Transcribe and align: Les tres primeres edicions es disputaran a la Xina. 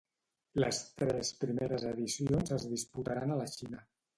Les 0.63 0.79
tres 1.01 1.29
primeres 1.43 1.85
edicions 1.91 2.57
es 2.59 2.67
disputaran 2.73 3.37
a 3.37 3.41
la 3.43 3.49
Xina. 3.57 3.89